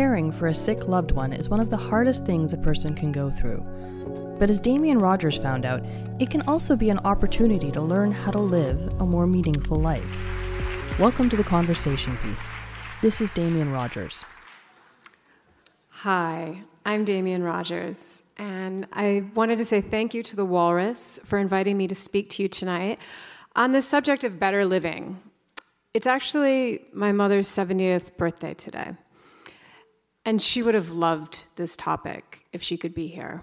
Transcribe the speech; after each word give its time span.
Caring 0.00 0.32
for 0.32 0.46
a 0.46 0.54
sick 0.54 0.88
loved 0.88 1.12
one 1.12 1.34
is 1.34 1.50
one 1.50 1.60
of 1.60 1.68
the 1.68 1.76
hardest 1.76 2.24
things 2.24 2.54
a 2.54 2.56
person 2.56 2.94
can 2.94 3.12
go 3.12 3.30
through. 3.30 3.60
But 4.38 4.48
as 4.48 4.58
Damian 4.58 4.98
Rogers 4.98 5.36
found 5.36 5.66
out, 5.66 5.84
it 6.18 6.30
can 6.30 6.40
also 6.48 6.74
be 6.74 6.88
an 6.88 7.00
opportunity 7.00 7.70
to 7.70 7.82
learn 7.82 8.10
how 8.10 8.30
to 8.30 8.38
live 8.38 8.80
a 8.98 9.04
more 9.04 9.26
meaningful 9.26 9.76
life. 9.76 10.98
Welcome 10.98 11.28
to 11.28 11.36
the 11.36 11.44
conversation 11.44 12.16
piece. 12.16 12.42
This 13.02 13.20
is 13.20 13.30
Damian 13.32 13.72
Rogers. 13.72 14.24
Hi, 15.90 16.62
I'm 16.86 17.04
Damian 17.04 17.42
Rogers, 17.42 18.22
and 18.38 18.86
I 18.94 19.24
wanted 19.34 19.58
to 19.58 19.66
say 19.66 19.82
thank 19.82 20.14
you 20.14 20.22
to 20.22 20.34
the 20.34 20.46
Walrus 20.46 21.20
for 21.26 21.38
inviting 21.38 21.76
me 21.76 21.86
to 21.88 21.94
speak 21.94 22.30
to 22.30 22.42
you 22.42 22.48
tonight 22.48 22.98
on 23.54 23.72
the 23.72 23.82
subject 23.82 24.24
of 24.24 24.40
better 24.40 24.64
living. 24.64 25.20
It's 25.92 26.06
actually 26.06 26.86
my 26.94 27.12
mother's 27.12 27.48
70th 27.48 28.16
birthday 28.16 28.54
today, 28.54 28.92
and 30.30 30.40
she 30.40 30.62
would 30.62 30.76
have 30.76 30.90
loved 30.90 31.46
this 31.56 31.74
topic 31.74 32.46
if 32.52 32.62
she 32.62 32.76
could 32.76 32.94
be 32.94 33.08
here. 33.08 33.42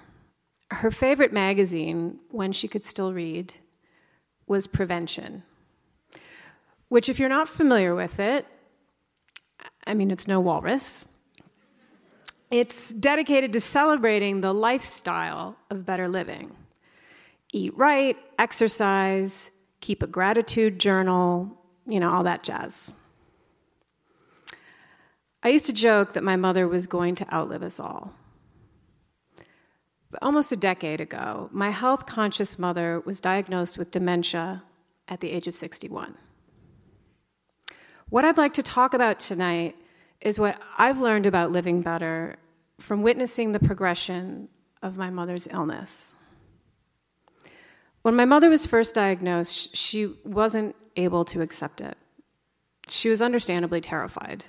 Her 0.71 0.89
favorite 0.89 1.33
magazine, 1.33 2.19
when 2.31 2.53
she 2.53 2.69
could 2.69 2.85
still 2.85 3.11
read, 3.11 3.55
was 4.47 4.67
Prevention, 4.67 5.43
which, 6.87 7.09
if 7.09 7.19
you're 7.19 7.27
not 7.27 7.49
familiar 7.49 7.93
with 7.93 8.21
it, 8.21 8.45
I 9.85 9.93
mean, 9.93 10.11
it's 10.11 10.27
no 10.27 10.39
walrus 10.39 11.05
it's 12.49 12.91
dedicated 12.91 13.51
to 13.53 13.59
celebrating 13.59 14.39
the 14.39 14.53
lifestyle 14.53 15.57
of 15.69 15.85
better 15.85 16.07
living. 16.07 16.55
Eat 17.51 17.77
right, 17.77 18.17
exercise, 18.39 19.51
keep 19.81 20.01
a 20.01 20.07
gratitude 20.07 20.79
journal, 20.79 21.61
you 21.85 21.99
know, 21.99 22.09
all 22.09 22.23
that 22.23 22.43
jazz. 22.43 22.93
I 25.47 25.51
used 25.51 25.67
to 25.67 25.71
joke 25.71 26.11
that 26.11 26.25
my 26.25 26.35
mother 26.35 26.67
was 26.67 26.87
going 26.87 27.15
to 27.15 27.33
outlive 27.33 27.63
us 27.63 27.79
all. 27.79 28.11
But 30.11 30.21
almost 30.21 30.51
a 30.51 30.57
decade 30.57 30.99
ago, 30.99 31.47
my 31.53 31.69
health 31.69 32.05
conscious 32.05 32.59
mother 32.59 33.01
was 33.05 33.21
diagnosed 33.21 33.77
with 33.77 33.89
dementia 33.91 34.63
at 35.07 35.21
the 35.21 35.31
age 35.31 35.47
of 35.47 35.55
61. 35.55 36.15
What 38.09 38.25
I'd 38.25 38.35
like 38.35 38.55
to 38.55 38.61
talk 38.61 38.93
about 38.93 39.19
tonight 39.19 39.77
is 40.19 40.37
what 40.37 40.59
I've 40.77 40.99
learned 40.99 41.25
about 41.25 41.53
living 41.53 41.79
better 41.79 42.35
from 42.81 43.01
witnessing 43.01 43.53
the 43.53 43.59
progression 43.59 44.49
of 44.81 44.97
my 44.97 45.09
mother's 45.09 45.47
illness. 45.49 46.13
When 48.01 48.17
my 48.17 48.25
mother 48.25 48.49
was 48.49 48.65
first 48.65 48.95
diagnosed, 48.95 49.77
she 49.77 50.13
wasn't 50.25 50.75
able 50.97 51.23
to 51.23 51.39
accept 51.39 51.79
it. 51.79 51.97
She 52.89 53.07
was 53.07 53.21
understandably 53.21 53.79
terrified. 53.79 54.43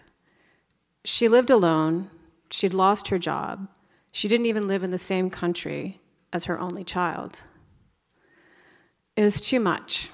She 1.05 1.29
lived 1.29 1.51
alone, 1.51 2.11
she'd 2.51 2.75
lost 2.75 3.09
her 3.09 3.19
job, 3.19 3.69
she 4.13 4.29
didn't 4.29 4.47
even 4.47 4.67
live 4.67 4.83
in 4.83 4.91
the 4.91 4.99
same 4.99 5.31
country 5.31 6.01
as 6.33 6.47
her 6.47 6.59
only 6.59 6.85
child. 6.85 7.41
It 9.17 9.25
was 9.25 9.41
too 9.41 9.61
much. 9.61 10.11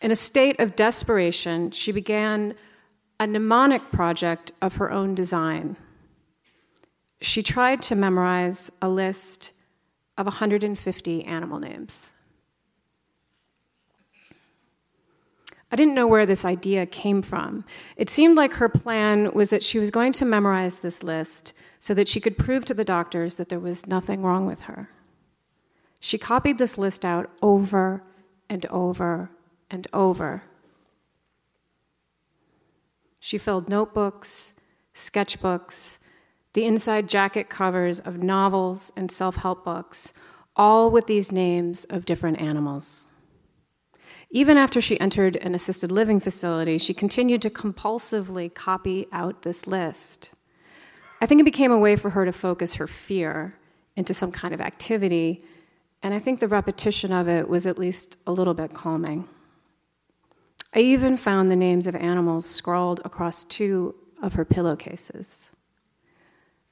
In 0.00 0.10
a 0.10 0.16
state 0.16 0.58
of 0.58 0.74
desperation, 0.74 1.70
she 1.70 1.92
began 1.92 2.54
a 3.20 3.26
mnemonic 3.26 3.92
project 3.92 4.52
of 4.60 4.76
her 4.76 4.90
own 4.90 5.14
design. 5.14 5.76
She 7.20 7.42
tried 7.42 7.82
to 7.82 7.94
memorize 7.94 8.70
a 8.80 8.88
list 8.88 9.52
of 10.18 10.26
150 10.26 11.24
animal 11.24 11.60
names. 11.60 12.10
I 15.72 15.76
didn't 15.76 15.94
know 15.94 16.06
where 16.06 16.26
this 16.26 16.44
idea 16.44 16.86
came 16.86 17.22
from. 17.22 17.64
It 17.96 18.10
seemed 18.10 18.36
like 18.36 18.54
her 18.54 18.68
plan 18.68 19.32
was 19.32 19.50
that 19.50 19.64
she 19.64 19.78
was 19.78 19.90
going 19.90 20.12
to 20.12 20.24
memorize 20.24 20.78
this 20.78 21.02
list 21.02 21.54
so 21.80 21.94
that 21.94 22.06
she 22.06 22.20
could 22.20 22.38
prove 22.38 22.64
to 22.66 22.74
the 22.74 22.84
doctors 22.84 23.36
that 23.36 23.48
there 23.48 23.58
was 23.58 23.86
nothing 23.86 24.22
wrong 24.22 24.46
with 24.46 24.62
her. 24.62 24.90
She 25.98 26.18
copied 26.18 26.58
this 26.58 26.78
list 26.78 27.04
out 27.04 27.30
over 27.40 28.04
and 28.48 28.66
over 28.66 29.30
and 29.70 29.88
over 29.92 30.44
she 33.24 33.38
filled 33.38 33.68
notebooks, 33.68 34.52
sketchbooks, 34.96 35.98
the 36.54 36.64
inside 36.64 37.08
jacket 37.08 37.48
covers 37.48 38.00
of 38.00 38.20
novels 38.20 38.90
and 38.96 39.12
self 39.12 39.36
help 39.36 39.64
books, 39.64 40.12
all 40.56 40.90
with 40.90 41.06
these 41.06 41.30
names 41.30 41.84
of 41.84 42.04
different 42.04 42.40
animals. 42.40 43.11
Even 44.34 44.56
after 44.56 44.80
she 44.80 44.98
entered 44.98 45.36
an 45.36 45.54
assisted 45.54 45.92
living 45.92 46.18
facility, 46.18 46.78
she 46.78 46.94
continued 46.94 47.42
to 47.42 47.50
compulsively 47.50 48.52
copy 48.52 49.06
out 49.12 49.42
this 49.42 49.66
list. 49.66 50.32
I 51.20 51.26
think 51.26 51.42
it 51.42 51.44
became 51.44 51.70
a 51.70 51.78
way 51.78 51.96
for 51.96 52.10
her 52.10 52.24
to 52.24 52.32
focus 52.32 52.76
her 52.76 52.86
fear 52.86 53.52
into 53.94 54.14
some 54.14 54.32
kind 54.32 54.54
of 54.54 54.60
activity, 54.60 55.42
and 56.02 56.14
I 56.14 56.18
think 56.18 56.40
the 56.40 56.48
repetition 56.48 57.12
of 57.12 57.28
it 57.28 57.46
was 57.46 57.66
at 57.66 57.78
least 57.78 58.16
a 58.26 58.32
little 58.32 58.54
bit 58.54 58.72
calming. 58.72 59.28
I 60.72 60.78
even 60.78 61.18
found 61.18 61.50
the 61.50 61.56
names 61.56 61.86
of 61.86 61.94
animals 61.94 62.48
scrawled 62.48 63.02
across 63.04 63.44
two 63.44 63.94
of 64.22 64.32
her 64.32 64.46
pillowcases. 64.46 65.50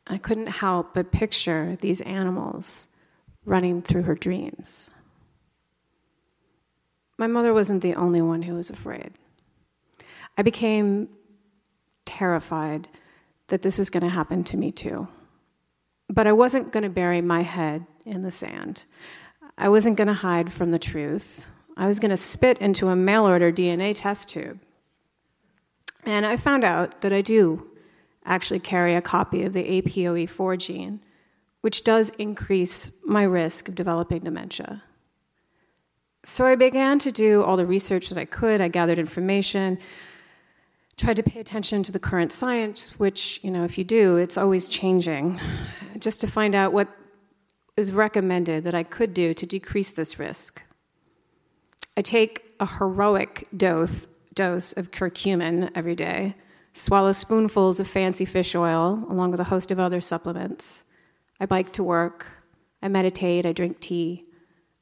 I 0.06 0.16
couldn't 0.16 0.46
help 0.46 0.94
but 0.94 1.12
picture 1.12 1.76
these 1.82 2.00
animals 2.00 2.88
running 3.44 3.82
through 3.82 4.04
her 4.04 4.14
dreams. 4.14 4.90
My 7.20 7.26
mother 7.26 7.52
wasn't 7.52 7.82
the 7.82 7.96
only 7.96 8.22
one 8.22 8.40
who 8.40 8.54
was 8.54 8.70
afraid. 8.70 9.12
I 10.38 10.42
became 10.42 11.10
terrified 12.06 12.88
that 13.48 13.60
this 13.60 13.76
was 13.76 13.90
going 13.90 14.04
to 14.04 14.08
happen 14.08 14.42
to 14.44 14.56
me 14.56 14.72
too. 14.72 15.06
But 16.08 16.26
I 16.26 16.32
wasn't 16.32 16.72
going 16.72 16.84
to 16.84 16.88
bury 16.88 17.20
my 17.20 17.42
head 17.42 17.84
in 18.06 18.22
the 18.22 18.30
sand. 18.30 18.84
I 19.58 19.68
wasn't 19.68 19.98
going 19.98 20.08
to 20.08 20.14
hide 20.14 20.50
from 20.50 20.70
the 20.70 20.78
truth. 20.78 21.44
I 21.76 21.86
was 21.86 21.98
going 21.98 22.10
to 22.10 22.16
spit 22.16 22.56
into 22.56 22.88
a 22.88 22.96
mail 22.96 23.26
order 23.26 23.52
DNA 23.52 23.92
test 23.94 24.30
tube. 24.30 24.58
And 26.04 26.24
I 26.24 26.38
found 26.38 26.64
out 26.64 27.02
that 27.02 27.12
I 27.12 27.20
do 27.20 27.68
actually 28.24 28.60
carry 28.60 28.94
a 28.94 29.02
copy 29.02 29.42
of 29.42 29.52
the 29.52 29.82
APOE4 29.82 30.56
gene, 30.56 31.00
which 31.60 31.84
does 31.84 32.08
increase 32.18 32.92
my 33.04 33.24
risk 33.24 33.68
of 33.68 33.74
developing 33.74 34.20
dementia. 34.20 34.84
So 36.22 36.44
I 36.44 36.54
began 36.54 36.98
to 37.00 37.10
do 37.10 37.42
all 37.42 37.56
the 37.56 37.66
research 37.66 38.10
that 38.10 38.18
I 38.18 38.26
could. 38.26 38.60
I 38.60 38.68
gathered 38.68 38.98
information, 38.98 39.78
tried 40.96 41.16
to 41.16 41.22
pay 41.22 41.40
attention 41.40 41.82
to 41.84 41.92
the 41.92 41.98
current 41.98 42.30
science, 42.30 42.98
which, 42.98 43.40
you 43.42 43.50
know, 43.50 43.64
if 43.64 43.78
you 43.78 43.84
do, 43.84 44.16
it's 44.16 44.36
always 44.36 44.68
changing, 44.68 45.40
just 45.98 46.20
to 46.20 46.26
find 46.26 46.54
out 46.54 46.74
what 46.74 46.88
is 47.76 47.92
recommended 47.92 48.64
that 48.64 48.74
I 48.74 48.82
could 48.82 49.14
do 49.14 49.32
to 49.32 49.46
decrease 49.46 49.94
this 49.94 50.18
risk. 50.18 50.62
I 51.96 52.02
take 52.02 52.54
a 52.60 52.66
heroic 52.66 53.48
dose, 53.56 54.06
dose 54.34 54.74
of 54.74 54.90
curcumin 54.90 55.70
every 55.74 55.94
day, 55.94 56.34
swallow 56.74 57.12
spoonfuls 57.12 57.80
of 57.80 57.88
fancy 57.88 58.26
fish 58.26 58.54
oil, 58.54 59.06
along 59.08 59.30
with 59.30 59.40
a 59.40 59.44
host 59.44 59.70
of 59.70 59.80
other 59.80 60.02
supplements. 60.02 60.84
I 61.40 61.46
bike 61.46 61.72
to 61.72 61.82
work. 61.82 62.26
I 62.82 62.88
meditate. 62.88 63.46
I 63.46 63.52
drink 63.52 63.80
tea. 63.80 64.26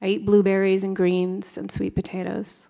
I 0.00 0.08
eat 0.08 0.26
blueberries 0.26 0.84
and 0.84 0.94
greens 0.94 1.58
and 1.58 1.70
sweet 1.70 1.94
potatoes. 1.94 2.68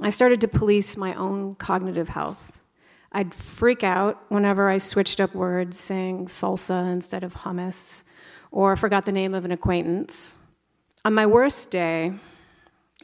I 0.00 0.10
started 0.10 0.40
to 0.42 0.48
police 0.48 0.96
my 0.96 1.14
own 1.14 1.54
cognitive 1.54 2.10
health. 2.10 2.64
I'd 3.10 3.34
freak 3.34 3.82
out 3.82 4.22
whenever 4.28 4.68
I 4.68 4.76
switched 4.76 5.18
up 5.18 5.34
words, 5.34 5.78
saying 5.78 6.26
salsa 6.26 6.92
instead 6.92 7.24
of 7.24 7.34
hummus, 7.36 8.04
or 8.50 8.76
forgot 8.76 9.06
the 9.06 9.12
name 9.12 9.34
of 9.34 9.44
an 9.44 9.50
acquaintance. 9.50 10.36
On 11.04 11.14
my 11.14 11.26
worst 11.26 11.70
day, 11.70 12.12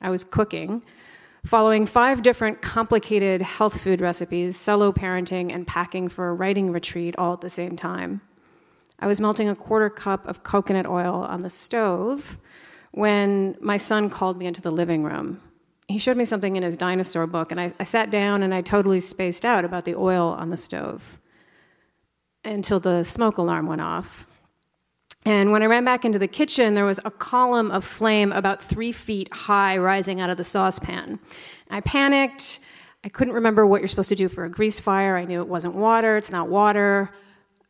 I 0.02 0.10
was 0.10 0.22
cooking, 0.22 0.82
following 1.42 1.86
five 1.86 2.22
different 2.22 2.60
complicated 2.60 3.40
health 3.40 3.80
food 3.80 4.02
recipes, 4.02 4.58
solo 4.58 4.92
parenting, 4.92 5.52
and 5.52 5.66
packing 5.66 6.08
for 6.08 6.28
a 6.28 6.34
writing 6.34 6.70
retreat 6.70 7.14
all 7.16 7.32
at 7.32 7.40
the 7.40 7.50
same 7.50 7.76
time. 7.76 8.20
I 8.98 9.06
was 9.06 9.20
melting 9.20 9.48
a 9.48 9.56
quarter 9.56 9.88
cup 9.88 10.26
of 10.28 10.42
coconut 10.42 10.86
oil 10.86 11.14
on 11.14 11.40
the 11.40 11.50
stove 11.50 12.38
when 12.94 13.56
my 13.60 13.76
son 13.76 14.08
called 14.08 14.38
me 14.38 14.46
into 14.46 14.60
the 14.60 14.70
living 14.70 15.02
room. 15.02 15.40
He 15.88 15.98
showed 15.98 16.16
me 16.16 16.24
something 16.24 16.56
in 16.56 16.62
his 16.62 16.76
dinosaur 16.76 17.26
book, 17.26 17.50
and 17.50 17.60
I, 17.60 17.72
I 17.80 17.84
sat 17.84 18.08
down 18.10 18.44
and 18.44 18.54
I 18.54 18.60
totally 18.60 19.00
spaced 19.00 19.44
out 19.44 19.64
about 19.64 19.84
the 19.84 19.96
oil 19.96 20.28
on 20.28 20.48
the 20.48 20.56
stove 20.56 21.20
until 22.44 22.78
the 22.78 23.02
smoke 23.02 23.36
alarm 23.36 23.66
went 23.66 23.80
off. 23.80 24.28
And 25.26 25.50
when 25.50 25.62
I 25.62 25.66
ran 25.66 25.84
back 25.84 26.04
into 26.04 26.20
the 26.20 26.28
kitchen, 26.28 26.74
there 26.74 26.84
was 26.84 27.00
a 27.04 27.10
column 27.10 27.70
of 27.72 27.84
flame 27.84 28.30
about 28.30 28.62
three 28.62 28.92
feet 28.92 29.32
high 29.32 29.76
rising 29.76 30.20
out 30.20 30.30
of 30.30 30.36
the 30.36 30.44
saucepan. 30.44 31.18
I 31.70 31.80
panicked. 31.80 32.60
I 33.02 33.08
couldn't 33.08 33.34
remember 33.34 33.66
what 33.66 33.80
you're 33.80 33.88
supposed 33.88 34.10
to 34.10 34.14
do 34.14 34.28
for 34.28 34.44
a 34.44 34.50
grease 34.50 34.78
fire. 34.78 35.16
I 35.16 35.24
knew 35.24 35.40
it 35.40 35.48
wasn't 35.48 35.74
water, 35.74 36.16
it's 36.16 36.30
not 36.30 36.48
water. 36.48 37.10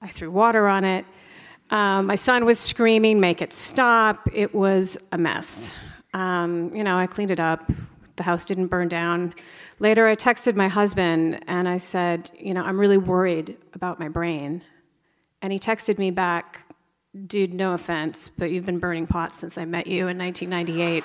I 0.03 0.09
threw 0.09 0.31
water 0.31 0.69
on 0.69 0.85
it. 0.85 1.06
Um, 1.71 2.07
my 2.07 2.15
son 2.15 2.45
was 2.45 2.59
screaming, 2.59 3.21
make 3.21 3.43
it 3.43 3.53
stop. 3.53 4.29
It 4.33 4.55
was 4.55 4.97
a 5.13 5.19
mess. 5.19 5.75
Um, 6.13 6.75
you 6.75 6.85
know, 6.85 6.97
I 6.97 7.07
cleaned 7.07 7.31
it 7.31 7.41
up. 7.41 7.71
The 8.17 8.23
house 8.23 8.45
didn't 8.45 8.69
burn 8.69 8.89
down. 8.89 9.35
Later, 9.81 10.07
I 10.07 10.15
texted 10.15 10.55
my 10.55 10.69
husband 10.69 11.41
and 11.49 11.69
I 11.69 11.79
said, 11.79 12.31
You 12.39 12.55
know, 12.55 12.63
I'm 12.63 12.79
really 12.79 12.99
worried 12.99 13.57
about 13.73 13.99
my 13.99 14.09
brain. 14.09 14.63
And 15.43 15.53
he 15.53 15.59
texted 15.59 15.99
me 15.99 16.11
back, 16.11 16.73
Dude, 17.27 17.55
no 17.55 17.75
offense, 17.75 18.29
but 18.29 18.51
you've 18.51 18.67
been 18.67 18.79
burning 18.79 19.07
pots 19.07 19.39
since 19.39 19.59
I 19.59 19.65
met 19.65 19.87
you 19.87 20.09
in 20.09 20.19
1998. 20.19 21.05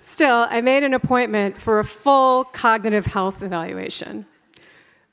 Still, 0.00 0.46
I 0.50 0.60
made 0.60 0.82
an 0.82 0.94
appointment 0.94 1.60
for 1.60 1.78
a 1.78 1.84
full 1.84 2.44
cognitive 2.44 3.06
health 3.06 3.40
evaluation. 3.42 4.26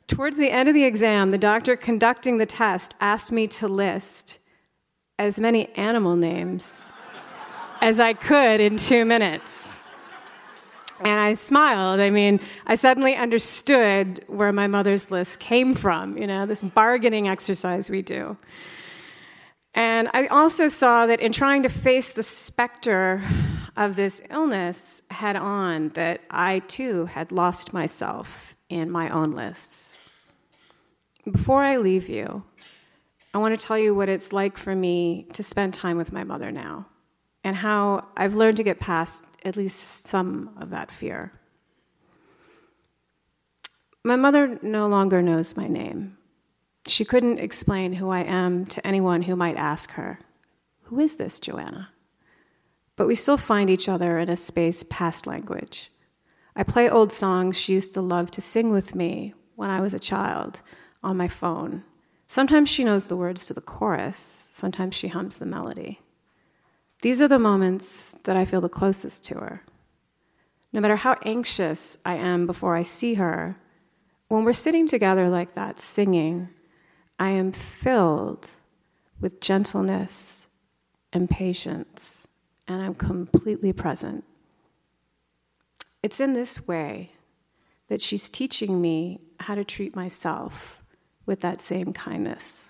Towards 0.10 0.38
the 0.38 0.50
end 0.50 0.68
of 0.68 0.74
the 0.74 0.86
exam, 0.86 1.30
the 1.30 1.38
doctor 1.38 1.76
conducting 1.76 2.40
the 2.40 2.48
test 2.48 2.96
asked 3.00 3.32
me 3.32 3.46
to 3.50 3.68
list 3.68 4.40
as 5.20 5.40
many 5.40 5.68
animal 5.76 6.16
names 6.16 6.92
as 7.80 8.00
I 8.00 8.14
could 8.14 8.60
in 8.60 8.76
two 8.76 9.06
minutes. 9.06 9.84
And 11.02 11.20
I 11.20 11.36
smiled. 11.36 12.00
I 12.00 12.10
mean, 12.10 12.40
I 12.66 12.74
suddenly 12.74 13.16
understood 13.16 14.26
where 14.26 14.52
my 14.52 14.66
mother's 14.66 15.12
list 15.12 15.40
came 15.40 15.76
from, 15.76 16.18
you 16.18 16.26
know, 16.26 16.48
this 16.48 16.64
bargaining 16.64 17.28
exercise 17.28 17.88
we 17.88 18.02
do. 18.02 18.36
And 19.76 20.10
I 20.12 20.26
also 20.26 20.70
saw 20.70 21.06
that 21.06 21.20
in 21.20 21.32
trying 21.32 21.62
to 21.62 21.70
face 21.70 22.14
the 22.14 22.24
specter 22.24 23.22
of 23.78 23.96
this 23.96 24.24
illness 24.32 25.04
head 25.12 25.36
on, 25.36 25.90
that 25.90 26.22
I 26.32 26.60
too 26.68 27.06
had 27.06 27.32
lost 27.32 27.74
myself 27.74 28.56
in 28.70 28.90
my 28.90 29.10
own 29.10 29.32
lists. 29.32 30.00
Before 31.30 31.64
I 31.64 31.78
leave 31.78 32.08
you, 32.08 32.44
I 33.34 33.38
want 33.38 33.60
to 33.60 33.66
tell 33.66 33.78
you 33.78 33.94
what 33.94 34.10
it's 34.10 34.32
like 34.32 34.58
for 34.58 34.76
me 34.76 35.28
to 35.34 35.44
spend 35.44 35.74
time 35.74 35.98
with 35.98 36.12
my 36.12 36.24
mother 36.24 36.52
now 36.52 36.88
and 37.44 37.56
how 37.56 38.08
I've 38.18 38.36
learned 38.36 38.58
to 38.58 38.64
get 38.64 38.80
past 38.80 39.24
at 39.44 39.56
least 39.56 40.08
some 40.08 40.52
of 40.58 40.70
that 40.72 40.92
fear. 40.92 41.32
My 44.04 44.16
mother 44.16 44.60
no 44.62 44.88
longer 44.88 45.22
knows 45.22 45.58
my 45.58 45.68
name. 45.68 46.18
She 46.88 47.06
couldn't 47.06 47.40
explain 47.40 47.94
who 47.94 48.10
I 48.10 48.22
am 48.22 48.66
to 48.68 48.86
anyone 48.86 49.24
who 49.24 49.36
might 49.36 49.58
ask 49.58 49.92
her, 49.92 50.20
Who 50.84 51.00
is 51.00 51.18
this, 51.18 51.40
Joanna? 51.40 51.90
But 52.96 53.08
we 53.08 53.16
still 53.16 53.38
find 53.38 53.70
each 53.70 53.88
other 53.88 54.18
in 54.18 54.30
a 54.30 54.38
space 54.38 54.84
past 54.90 55.28
language. 55.28 55.92
I 56.60 56.64
play 56.64 56.90
old 56.90 57.14
songs 57.14 57.58
she 57.58 57.72
used 57.72 57.94
to 57.94 58.02
love 58.02 58.32
to 58.32 58.42
sing 58.42 58.70
with 58.70 58.94
me 58.94 59.34
when 59.56 59.70
I 59.70 59.80
was 59.80 59.94
a 59.94 60.00
child 60.00 60.62
on 61.02 61.16
my 61.16 61.30
phone. 61.30 61.86
Sometimes 62.28 62.68
she 62.68 62.84
knows 62.84 63.08
the 63.08 63.16
words 63.16 63.46
to 63.46 63.54
the 63.54 63.62
chorus, 63.62 64.50
sometimes 64.52 64.94
she 64.94 65.08
hums 65.08 65.40
the 65.40 65.46
melody. 65.46 66.02
These 67.02 67.22
are 67.22 67.30
the 67.30 67.40
moments 67.40 68.12
that 68.26 68.36
I 68.36 68.44
feel 68.44 68.60
the 68.60 68.68
closest 68.68 69.24
to 69.28 69.36
her. 69.36 69.64
No 70.74 70.82
matter 70.82 70.98
how 70.98 71.16
anxious 71.24 71.98
I 72.04 72.16
am 72.16 72.46
before 72.46 72.76
I 72.76 72.82
see 72.82 73.14
her, 73.14 73.56
when 74.28 74.44
we're 74.44 74.52
sitting 74.52 74.86
together 74.86 75.30
like 75.30 75.54
that, 75.54 75.80
singing, 75.80 76.50
I 77.18 77.30
am 77.30 77.54
filled 77.54 78.50
with 79.22 79.40
gentleness 79.40 80.48
and 81.14 81.30
patience, 81.30 82.28
and 82.68 82.84
I'm 82.84 82.96
completely 82.96 83.72
present. 83.72 84.26
It's 86.02 86.20
in 86.20 86.34
this 86.34 86.68
way 86.68 87.12
that 87.88 88.02
she's 88.02 88.30
teaching 88.30 88.80
me 88.80 89.20
how 89.40 89.56
to 89.56 89.64
treat 89.64 89.96
myself 89.96 90.84
with 91.26 91.42
that 91.42 91.60
same 91.60 91.94
kindness. 91.94 92.70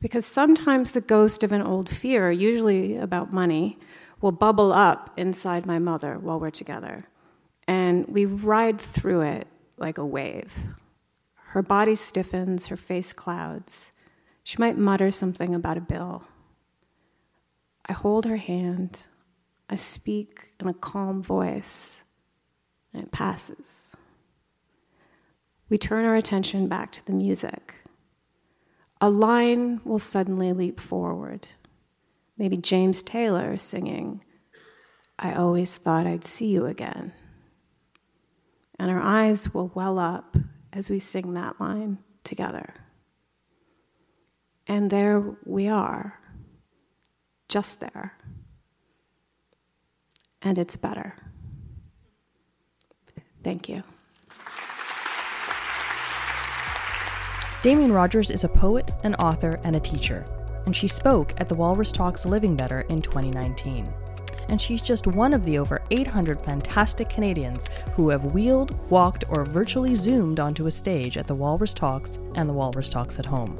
Because 0.00 0.26
sometimes 0.26 0.92
the 0.92 1.00
ghost 1.00 1.44
of 1.44 1.52
an 1.52 1.62
old 1.62 1.88
fear, 1.88 2.32
usually 2.32 2.96
about 2.96 3.32
money, 3.32 3.78
will 4.20 4.32
bubble 4.32 4.72
up 4.72 5.10
inside 5.16 5.66
my 5.66 5.78
mother 5.78 6.18
while 6.18 6.40
we're 6.40 6.50
together. 6.50 6.98
And 7.68 8.06
we 8.08 8.24
ride 8.24 8.80
through 8.80 9.22
it 9.22 9.46
like 9.76 9.98
a 9.98 10.06
wave. 10.06 10.52
Her 11.34 11.62
body 11.62 11.94
stiffens, 11.94 12.68
her 12.68 12.76
face 12.76 13.12
clouds. 13.12 13.92
She 14.42 14.56
might 14.58 14.78
mutter 14.78 15.10
something 15.10 15.54
about 15.54 15.76
a 15.76 15.82
bill. 15.82 16.24
I 17.86 17.92
hold 17.92 18.24
her 18.24 18.38
hand. 18.38 19.06
I 19.68 19.76
speak 19.76 20.50
in 20.60 20.68
a 20.68 20.74
calm 20.74 21.22
voice, 21.22 22.04
and 22.92 23.02
it 23.02 23.12
passes. 23.12 23.92
We 25.68 25.78
turn 25.78 26.04
our 26.04 26.16
attention 26.16 26.68
back 26.68 26.92
to 26.92 27.06
the 27.06 27.12
music 27.12 27.76
a 29.02 29.10
line 29.10 29.80
will 29.84 29.98
suddenly 29.98 30.52
leap 30.52 30.78
forward. 30.78 31.48
Maybe 32.38 32.56
James 32.56 33.02
Taylor 33.02 33.58
singing, 33.58 34.22
I 35.18 35.34
always 35.34 35.76
thought 35.76 36.06
I'd 36.06 36.22
see 36.22 36.46
you 36.46 36.66
again. 36.66 37.12
And 38.78 38.92
our 38.92 39.00
eyes 39.00 39.52
will 39.52 39.72
well 39.74 39.98
up 39.98 40.36
as 40.72 40.88
we 40.88 41.00
sing 41.00 41.34
that 41.34 41.60
line 41.60 41.98
together. 42.22 42.74
And 44.68 44.88
there 44.88 45.36
we 45.44 45.66
are, 45.66 46.20
just 47.48 47.80
there. 47.80 48.16
And 50.42 50.58
it's 50.58 50.76
better. 50.76 51.14
Thank 53.42 53.68
you. 53.68 53.82
Damian 57.62 57.92
Rogers 57.92 58.30
is 58.30 58.42
a 58.42 58.48
poet, 58.48 58.90
an 59.04 59.14
author, 59.16 59.60
and 59.62 59.76
a 59.76 59.80
teacher, 59.80 60.24
and 60.66 60.74
she 60.74 60.88
spoke 60.88 61.32
at 61.40 61.48
the 61.48 61.54
Walrus 61.54 61.92
Talks 61.92 62.24
Living 62.24 62.56
Better 62.56 62.80
in 62.82 63.00
2019. 63.00 63.92
And 64.48 64.60
she's 64.60 64.82
just 64.82 65.06
one 65.06 65.32
of 65.32 65.44
the 65.44 65.58
over 65.58 65.80
800 65.92 66.40
fantastic 66.44 67.08
Canadians 67.08 67.66
who 67.94 68.08
have 68.08 68.34
wheeled, 68.34 68.76
walked, 68.90 69.24
or 69.28 69.44
virtually 69.44 69.94
zoomed 69.94 70.40
onto 70.40 70.66
a 70.66 70.72
stage 70.72 71.16
at 71.16 71.28
the 71.28 71.34
Walrus 71.34 71.72
Talks 71.72 72.18
and 72.34 72.48
the 72.48 72.52
Walrus 72.52 72.88
Talks 72.88 73.18
at 73.20 73.26
Home. 73.26 73.58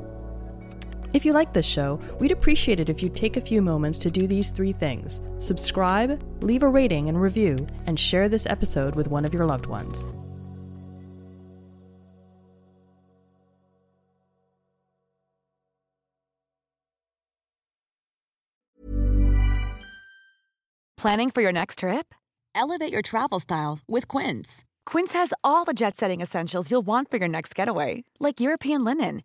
If 1.15 1.27
you 1.27 1.35
like 1.35 1.53
this 1.53 1.67
show, 1.67 2.01
we'd 2.19 2.31
appreciate 2.31 2.81
it 2.81 2.89
if 2.89 3.03
you'd 3.03 3.15
take 3.15 3.37
a 3.37 3.41
few 3.41 3.61
moments 3.61 3.99
to 3.99 4.11
do 4.11 4.27
these 4.27 4.51
three 4.51 4.73
things 4.73 5.21
subscribe, 5.39 6.23
leave 6.43 6.63
a 6.63 6.69
rating 6.69 7.09
and 7.09 7.21
review, 7.21 7.67
and 7.87 7.99
share 7.99 8.29
this 8.29 8.47
episode 8.47 8.95
with 8.95 9.09
one 9.09 9.25
of 9.25 9.35
your 9.35 9.45
loved 9.45 9.67
ones. 9.67 10.07
Planning 20.97 21.33
for 21.33 21.43
your 21.43 21.51
next 21.53 21.81
trip? 21.81 22.15
Elevate 22.55 22.93
your 22.93 23.03
travel 23.03 23.41
style 23.41 23.81
with 23.89 24.07
Quince. 24.07 24.65
Quince 24.87 25.15
has 25.15 25.33
all 25.43 25.65
the 25.65 25.73
jet 25.73 25.97
setting 25.97 26.21
essentials 26.21 26.71
you'll 26.71 26.87
want 26.87 27.11
for 27.11 27.17
your 27.17 27.27
next 27.29 27.57
getaway, 27.57 28.05
like 28.21 28.41
European 28.41 28.85
linen, 28.85 29.25